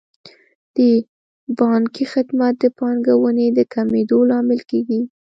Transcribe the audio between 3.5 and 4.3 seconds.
د کمېدو